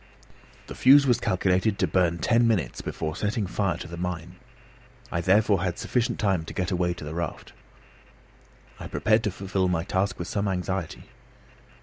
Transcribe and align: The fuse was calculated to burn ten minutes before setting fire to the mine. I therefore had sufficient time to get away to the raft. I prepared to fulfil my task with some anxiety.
The 0.65 0.73
fuse 0.73 1.05
was 1.05 1.19
calculated 1.19 1.77
to 1.77 1.85
burn 1.85 2.17
ten 2.17 2.47
minutes 2.47 2.81
before 2.81 3.15
setting 3.15 3.45
fire 3.45 3.77
to 3.77 3.87
the 3.87 3.97
mine. 3.97 4.37
I 5.11 5.21
therefore 5.21 5.61
had 5.61 5.77
sufficient 5.77 6.17
time 6.19 6.43
to 6.45 6.55
get 6.55 6.71
away 6.71 6.95
to 6.95 7.03
the 7.03 7.13
raft. 7.13 7.53
I 8.79 8.87
prepared 8.87 9.21
to 9.25 9.29
fulfil 9.31 9.67
my 9.67 9.83
task 9.83 10.17
with 10.17 10.27
some 10.27 10.47
anxiety. 10.47 11.03